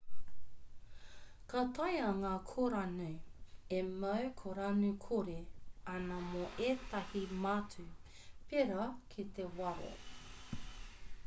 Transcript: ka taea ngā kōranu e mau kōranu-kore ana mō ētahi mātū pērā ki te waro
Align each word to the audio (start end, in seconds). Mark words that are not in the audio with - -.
ka 1.51 1.59
taea 1.79 2.07
ngā 2.21 2.31
kōranu 2.51 3.09
e 3.81 3.83
mau 4.05 4.31
kōranu-kore 4.41 5.37
ana 5.97 6.19
mō 6.31 6.43
ētahi 6.71 7.23
mātū 7.45 7.89
pērā 8.51 8.91
ki 9.15 9.29
te 9.39 9.49
waro 9.61 9.95